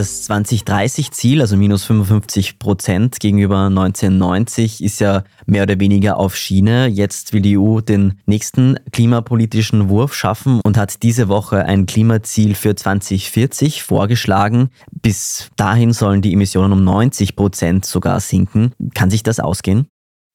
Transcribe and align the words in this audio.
Das 0.00 0.30
2030-Ziel, 0.30 1.42
also 1.42 1.58
minus 1.58 1.84
55 1.84 2.58
Prozent 2.58 3.20
gegenüber 3.20 3.66
1990, 3.66 4.82
ist 4.82 4.98
ja 5.00 5.24
mehr 5.44 5.64
oder 5.64 5.78
weniger 5.78 6.16
auf 6.16 6.36
Schiene. 6.36 6.86
Jetzt 6.86 7.34
will 7.34 7.42
die 7.42 7.58
EU 7.58 7.82
den 7.82 8.18
nächsten 8.24 8.76
klimapolitischen 8.92 9.90
Wurf 9.90 10.14
schaffen 10.14 10.62
und 10.64 10.78
hat 10.78 11.02
diese 11.02 11.28
Woche 11.28 11.66
ein 11.66 11.84
Klimaziel 11.84 12.54
für 12.54 12.74
2040 12.74 13.82
vorgeschlagen. 13.82 14.70
Bis 14.90 15.50
dahin 15.56 15.92
sollen 15.92 16.22
die 16.22 16.32
Emissionen 16.32 16.72
um 16.72 16.82
90 16.82 17.36
Prozent 17.36 17.84
sogar 17.84 18.20
sinken. 18.20 18.72
Kann 18.94 19.10
sich 19.10 19.22
das 19.22 19.38
ausgehen? 19.38 19.86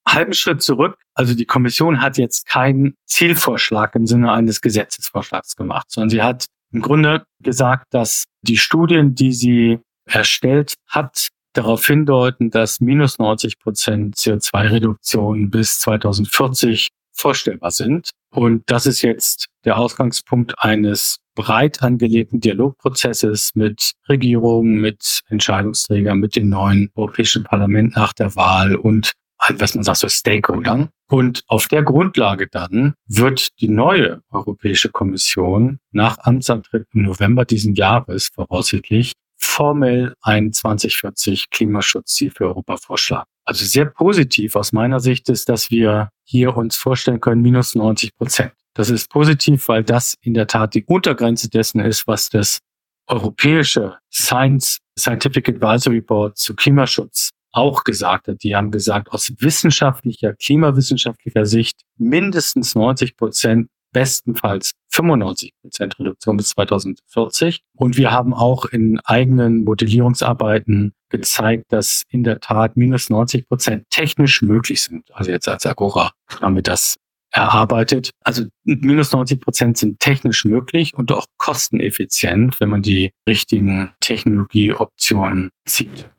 halben 0.07 0.34
Schritt 0.34 0.61
zurück. 0.61 1.00
Also 1.16 1.34
die 1.34 1.45
Kommission 1.45 2.02
hat 2.02 2.18
jetzt 2.18 2.45
keinen 2.47 2.95
Zielvorschlag 3.05 3.95
im 3.95 4.05
Sinne 4.05 4.32
eines 4.32 4.61
Gesetzesvorschlags 4.61 5.55
gemacht, 5.55 5.88
sondern 5.89 6.09
sie 6.09 6.21
hat 6.21 6.45
im 6.76 6.82
Grunde 6.82 7.26
gesagt, 7.42 7.94
dass 7.94 8.26
die 8.42 8.57
Studien, 8.57 9.16
die 9.16 9.32
sie 9.32 9.79
erstellt 10.06 10.75
hat, 10.88 11.29
darauf 11.54 11.86
hindeuten, 11.88 12.50
dass 12.50 12.82
minus 12.82 13.18
90 13.18 13.60
Prozent 13.60 14.16
CO2-Reduktion 14.18 15.50
bis 15.50 15.80
2040 15.80 16.89
vorstellbar 17.14 17.71
sind. 17.71 18.10
Und 18.30 18.64
das 18.66 18.86
ist 18.86 19.02
jetzt 19.02 19.46
der 19.64 19.78
Ausgangspunkt 19.78 20.54
eines 20.57 21.19
breit 21.33 21.82
angelegten 21.82 22.42
Dialogprozesses 22.42 23.52
mit 23.55 23.94
Regierungen, 24.10 24.82
mit 24.82 25.21
Entscheidungsträgern, 25.30 26.19
mit 26.19 26.36
dem 26.36 26.50
neuen 26.50 26.89
Europäischen 26.96 27.46
Parlament 27.46 27.96
nach 27.96 28.11
der 28.11 28.36
Wahl 28.36 28.75
und 28.75 29.14
was 29.57 29.75
man 29.75 29.83
sagt, 29.83 29.99
so 29.99 30.09
Stakeholdern. 30.09 30.89
Und 31.07 31.43
auf 31.47 31.67
der 31.67 31.83
Grundlage 31.83 32.47
dann 32.47 32.95
wird 33.08 33.59
die 33.61 33.67
neue 33.67 34.21
Europäische 34.31 34.89
Kommission 34.89 35.80
nach 35.91 36.17
Amtsantritt 36.19 36.88
im 36.94 37.03
November 37.03 37.45
diesen 37.45 37.75
Jahres 37.75 38.30
voraussichtlich 38.33 39.13
formell 39.38 40.13
ein 40.21 40.52
2040 40.52 41.49
Klimaschutzziel 41.49 42.31
für 42.31 42.45
Europa 42.45 42.77
vorschlagen. 42.77 43.29
Also 43.45 43.65
sehr 43.65 43.85
positiv 43.85 44.55
aus 44.55 44.73
meiner 44.73 44.99
Sicht 44.99 45.29
ist, 45.29 45.49
dass 45.49 45.69
wir 45.69 46.09
hier 46.23 46.57
uns 46.57 46.75
vorstellen 46.75 47.21
können, 47.21 47.41
minus 47.41 47.75
90 47.75 48.15
Prozent. 48.17 48.53
Das 48.73 48.89
ist 48.89 49.09
positiv, 49.09 49.67
weil 49.67 49.83
das 49.83 50.15
in 50.21 50.33
der 50.33 50.47
Tat 50.47 50.73
die 50.73 50.83
Untergrenze 50.85 51.49
dessen 51.49 51.80
ist, 51.80 52.07
was 52.07 52.30
das 52.30 52.59
europäische 53.07 53.97
Science 54.11 54.80
Scientific 54.97 55.47
Advisory 55.47 56.02
Board 56.02 56.37
zu 56.37 56.55
Klimaschutz 56.55 57.30
auch 57.56 57.84
gesagt 57.84 58.28
hat. 58.28 58.44
Die 58.44 58.56
haben 58.56 58.72
gesagt, 58.72 59.11
aus 59.11 59.31
wissenschaftlicher, 59.39 60.34
klimawissenschaftlicher 60.34 61.45
Sicht 61.45 61.81
mindestens 61.98 62.75
90 62.75 63.16
Prozent, 63.16 63.70
bestenfalls 63.94 64.73
95 64.89 65.53
Prozent 65.61 65.98
Reduktion 66.00 66.36
bis 66.36 66.50
2040. 66.50 67.61
Und 67.78 67.98
wir 67.98 68.11
haben 68.11 68.33
auch 68.33 68.66
in 68.66 69.00
eigenen 69.06 69.64
Modellierungsarbeiten 69.64 70.94
gezeigt, 71.09 71.66
dass 71.70 72.03
in 72.09 72.26
der 72.26 72.42
Tat 72.42 72.76
minus 72.76 73.09
90 73.09 73.48
Prozent 73.48 73.86
technisch 73.89 74.42
möglich 74.42 74.81
sind. 74.81 75.09
Also 75.14 75.31
jetzt 75.31 75.48
als 75.48 75.66
Agora 75.66 76.11
haben 76.42 76.56
wir 76.56 76.61
das 76.61 76.98
erarbeitet. 77.31 78.11
Also 78.22 78.44
minus 78.66 79.14
90 79.14 79.39
Prozent 79.39 79.78
sind 79.78 80.00
technisch 80.02 80.44
möglich 80.44 80.94
und 80.94 81.11
auch 81.14 81.26
kosteneffizient, 81.38 82.59
wenn 82.59 82.70
man 82.70 82.81
die 82.81 83.11
richtigen 83.28 83.94
Technologieoptionen 84.02 85.52
zieht. 85.66 86.09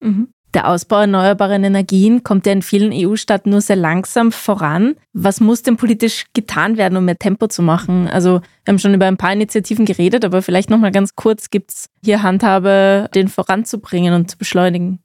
Mhm. 0.00 0.32
Der 0.52 0.66
Ausbau 0.66 1.00
erneuerbarer 1.02 1.54
Energien 1.54 2.24
kommt 2.24 2.44
ja 2.44 2.52
in 2.52 2.62
vielen 2.62 2.92
EU-Staaten 2.92 3.50
nur 3.50 3.60
sehr 3.60 3.76
langsam 3.76 4.32
voran. 4.32 4.96
Was 5.12 5.40
muss 5.40 5.62
denn 5.62 5.76
politisch 5.76 6.24
getan 6.32 6.76
werden, 6.76 6.96
um 6.96 7.04
mehr 7.04 7.18
Tempo 7.18 7.46
zu 7.46 7.62
machen? 7.62 8.08
Also 8.08 8.40
wir 8.64 8.72
haben 8.72 8.80
schon 8.80 8.94
über 8.94 9.06
ein 9.06 9.16
paar 9.16 9.32
Initiativen 9.32 9.86
geredet, 9.86 10.24
aber 10.24 10.42
vielleicht 10.42 10.68
noch 10.68 10.78
mal 10.78 10.90
ganz 10.90 11.14
kurz, 11.14 11.50
gibt 11.50 11.70
es 11.70 11.88
hier 12.04 12.24
Handhabe, 12.24 13.08
den 13.14 13.28
voranzubringen 13.28 14.12
und 14.12 14.32
zu 14.32 14.38
beschleunigen? 14.38 14.98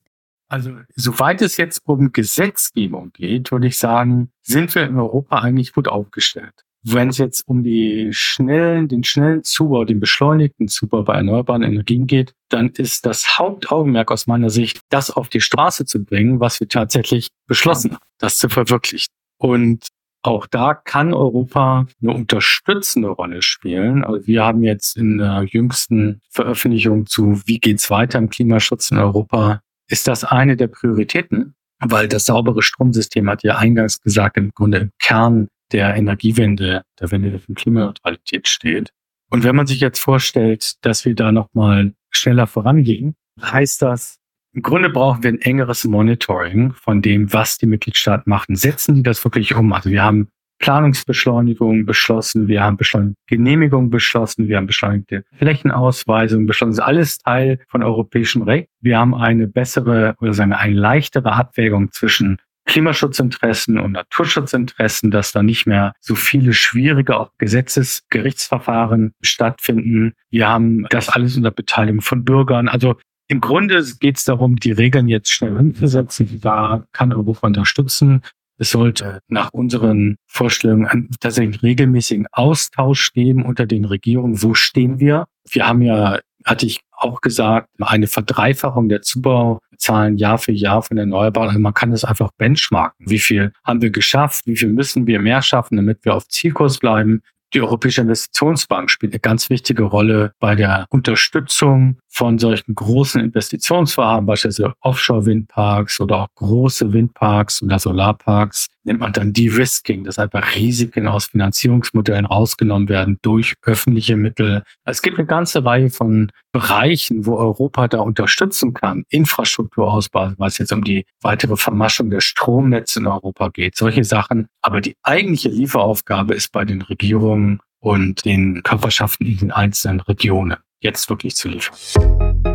Also 0.48 0.72
soweit 0.96 1.42
es 1.42 1.58
jetzt 1.58 1.82
um 1.86 2.12
Gesetzgebung 2.12 3.12
geht, 3.14 3.52
würde 3.52 3.68
ich 3.68 3.78
sagen, 3.78 4.32
sind 4.42 4.74
wir 4.74 4.84
in 4.84 4.98
Europa 4.98 5.40
eigentlich 5.40 5.74
gut 5.74 5.88
aufgestellt. 5.88 6.65
Wenn 6.88 7.10
es 7.10 7.18
jetzt 7.18 7.48
um 7.48 7.64
die 7.64 8.10
schnellen, 8.12 8.88
den 8.88 9.04
schnellen 9.04 9.44
Zubau, 9.44 9.86
den 9.86 10.00
beschleunigten 10.00 10.68
Zubau 10.68 11.02
bei 11.02 11.16
erneuerbaren 11.16 11.64
Energien 11.64 12.06
geht, 12.06 12.36
dann 12.50 12.70
ist 12.70 13.08
das 13.08 13.40
Hauptaugenmerk 13.40 14.12
aus 14.12 14.28
meiner 14.28 14.52
Sicht, 14.52 14.82
das 14.90 15.10
auf 15.10 15.30
die 15.30 15.42
Straße 15.42 15.86
zu 15.86 16.04
bringen, 16.04 16.40
was 16.40 16.60
wir 16.60 16.70
tatsächlich 16.70 17.30
beschlossen 17.48 17.94
haben, 17.94 18.04
das 18.20 18.38
zu 18.38 18.50
verwirklichen. 18.50 19.12
Und 19.38 19.88
auch 20.22 20.46
da 20.46 20.76
kann 20.76 21.12
Europa 21.12 21.88
eine 22.04 22.14
unterstützende 22.14 23.10
Rolle 23.10 23.42
spielen. 23.42 24.04
Also 24.04 24.28
wir 24.28 24.44
haben 24.44 24.64
jetzt 24.64 24.96
in 24.96 25.18
der 25.18 25.44
jüngsten 25.44 26.22
Veröffentlichung 26.30 27.08
zu 27.08 27.42
Wie 27.46 27.60
geht's 27.60 27.90
weiter 27.90 28.20
im 28.20 28.30
Klimaschutz 28.30 28.92
in 28.92 29.00
Europa, 29.00 29.62
ist 29.88 30.08
das 30.08 30.24
eine 30.24 30.56
der 30.56 30.68
Prioritäten, 30.68 31.56
weil 31.80 32.08
das 32.08 32.26
saubere 32.26 32.62
Stromsystem 32.62 33.28
hat 33.28 33.44
ja 33.44 33.58
eingangs 33.58 34.02
gesagt, 34.02 34.38
im 34.38 34.52
Grunde 34.52 34.78
im 34.78 34.92
Kern 35.00 35.48
der 35.76 35.94
Energiewende, 35.96 36.84
der 37.02 37.12
Wende 37.12 37.38
von 37.38 37.54
Klimaneutralität 37.54 38.48
steht. 38.48 38.92
Und 39.30 39.44
wenn 39.44 39.58
man 39.58 39.68
sich 39.68 39.82
jetzt 39.82 40.00
vorstellt, 40.00 40.76
dass 40.86 41.04
wir 41.04 41.16
da 41.16 41.34
nochmal 41.34 41.94
schneller 42.12 42.48
vorangehen, 42.48 43.16
heißt 43.42 43.82
das, 43.82 44.18
im 44.54 44.62
Grunde 44.62 44.90
brauchen 44.90 45.22
wir 45.22 45.32
ein 45.32 45.42
engeres 45.42 45.84
Monitoring 45.84 46.72
von 46.72 47.02
dem, 47.02 47.34
was 47.34 47.58
die 47.58 47.66
Mitgliedstaaten 47.66 48.30
machen. 48.30 48.56
Setzen 48.56 48.96
die 48.96 49.04
das 49.04 49.22
wirklich 49.26 49.54
um? 49.54 49.74
Also 49.74 49.90
wir 49.90 50.02
haben 50.02 50.30
Planungsbeschleunigung 50.60 51.86
beschlossen, 51.86 52.48
wir 52.48 52.64
haben 52.64 52.78
beschleunigte 52.78 53.20
Genehmigung 53.28 53.90
beschlossen, 53.90 54.48
wir 54.48 54.56
haben 54.56 54.68
beschleunigte 54.68 55.26
Flächenausweisung 55.34 56.46
beschlossen. 56.46 56.72
Das 56.72 56.80
ist 56.80 56.86
alles 56.86 57.18
Teil 57.18 57.60
von 57.68 57.84
europäischem 57.84 58.44
Recht. 58.44 58.70
Wir 58.80 58.98
haben 58.98 59.14
eine 59.14 59.48
bessere 59.48 60.16
oder 60.22 60.34
sagen 60.34 60.52
wir 60.52 60.60
eine 60.60 60.74
leichtere 60.74 61.34
Abwägung 61.34 61.92
zwischen 61.92 62.38
Klimaschutzinteressen 62.66 63.80
und 63.80 63.94
Naturschutzinteressen, 63.94 65.12
dass 65.12 65.32
da 65.32 65.44
nicht 65.44 65.66
mehr 65.66 65.94
so 66.00 66.16
viele 66.16 66.54
schwierige 66.54 67.18
auch 67.18 67.32
Gesetzesgerichtsverfahren 67.38 69.14
stattfinden. 69.22 70.14
Wir 70.30 70.48
haben 70.48 70.86
das 70.90 71.10
alles 71.10 71.38
unter 71.38 71.52
Beteiligung 71.52 72.02
von 72.02 72.26
Bürgern. 72.26 72.68
Also 72.68 72.96
im 73.28 73.42
Grunde 73.42 73.84
geht 74.00 74.18
es 74.18 74.24
darum, 74.24 74.56
die 74.58 74.72
Regeln 74.72 75.08
jetzt 75.08 75.32
schnell 75.32 75.56
umzusetzen. 75.56 76.40
Da 76.42 76.86
kann 76.92 77.14
Europa 77.14 77.48
unterstützen. 77.48 78.22
Es 78.58 78.72
sollte 78.72 79.20
nach 79.28 79.50
unseren 79.52 80.18
Vorstellungen 80.28 81.10
tatsächlich 81.20 81.62
regelmäßigen 81.62 82.28
Austausch 82.32 83.12
geben 83.14 83.46
unter 83.46 83.66
den 83.66 83.86
Regierungen. 83.86 84.42
Wo 84.42 84.54
stehen 84.54 85.00
wir? 85.00 85.26
Wir 85.50 85.68
haben 85.68 85.82
ja, 85.82 86.20
hatte 86.46 86.66
ich 86.66 86.82
auch 87.06 87.22
gesagt, 87.22 87.70
eine 87.80 88.08
Verdreifachung 88.08 88.90
der 88.90 89.02
Zubauzahlen 89.02 90.18
Jahr 90.18 90.38
für 90.38 90.52
Jahr 90.52 90.82
von 90.82 90.98
Erneuerbaren. 90.98 91.50
Also 91.50 91.60
man 91.60 91.74
kann 91.74 91.92
das 91.92 92.04
einfach 92.04 92.32
benchmarken. 92.38 93.10
Wie 93.10 93.20
viel 93.20 93.54
haben 93.64 93.82
wir 93.82 93.92
geschafft? 93.92 94.46
Wie 94.46 94.58
viel 94.58 94.70
müssen 94.70 95.08
wir 95.08 95.20
mehr 95.20 95.42
schaffen, 95.42 95.78
damit 95.78 96.04
wir 96.04 96.14
auf 96.14 96.28
Zielkurs 96.28 96.80
bleiben? 96.80 97.22
Die 97.54 97.62
Europäische 97.62 98.02
Investitionsbank 98.02 98.90
spielt 98.90 99.14
eine 99.14 99.20
ganz 99.20 99.50
wichtige 99.50 99.84
Rolle 99.84 100.34
bei 100.40 100.56
der 100.56 100.88
Unterstützung 100.90 102.00
von 102.10 102.38
solchen 102.38 102.76
großen 102.76 103.22
Investitionsvorhaben, 103.22 104.26
beispielsweise 104.26 104.74
Offshore-Windparks 104.82 106.02
oder 106.02 106.24
auch 106.24 106.28
große 106.36 106.92
Windparks 106.92 107.64
oder 107.64 107.80
Solarparks, 107.80 108.68
nennt 108.86 109.00
man 109.00 109.14
dann 109.14 109.34
De-Risking, 109.34 110.04
dass 110.04 110.20
einfach 110.20 110.56
Risiken 110.56 111.08
aus 111.08 111.26
Finanzierungsmodellen 111.26 112.26
rausgenommen 112.26 112.88
werden 112.88 113.18
durch 113.22 113.56
öffentliche 113.64 114.16
Mittel. 114.16 114.64
Es 114.86 115.02
gibt 115.02 115.18
eine 115.18 115.28
ganze 115.28 115.66
Reihe 115.66 115.90
von 115.90 116.32
Bereichen, 116.52 117.26
wo 117.26 117.36
Europa 117.36 117.88
da 117.88 118.00
unterstützen 118.00 118.74
kann. 118.74 119.04
Infrastrukturausbau, 119.10 120.34
was 120.38 120.58
jetzt 120.58 120.72
um 120.72 120.84
die 120.84 121.06
weitere 121.22 121.58
Vermaschung 121.58 122.10
der 122.10 122.22
Stromnetze 122.22 123.00
in 123.00 123.08
Europa 123.08 123.50
geht, 123.50 123.76
solche 123.76 124.04
Sachen. 124.04 124.48
Aber 124.62 124.82
die 124.82 124.96
eigentliche 125.04 125.50
Lieferaufgabe 125.50 126.34
ist 126.34 126.52
bei 126.52 126.64
den 126.64 126.82
Regierungen 126.82 127.60
und 127.80 128.26
den 128.26 128.64
Körperschaften 128.64 129.28
in 129.28 129.38
den 129.38 129.52
einzelnen 129.52 130.00
Regionen 130.00 130.58
jetzt 130.80 131.10
wirklich 131.10 131.36
zu 131.36 131.50
liefern. 131.50 132.55